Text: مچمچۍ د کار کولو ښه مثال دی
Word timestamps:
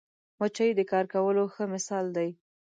مچمچۍ 0.39 0.69
د 0.75 0.81
کار 0.91 1.05
کولو 1.13 1.43
ښه 1.53 1.63
مثال 1.73 2.05
دی 2.17 2.29